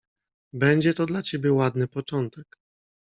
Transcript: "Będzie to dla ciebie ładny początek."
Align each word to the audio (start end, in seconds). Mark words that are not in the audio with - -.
"Będzie 0.53 0.93
to 0.93 1.05
dla 1.05 1.21
ciebie 1.21 1.53
ładny 1.53 1.87
początek." 1.87 2.57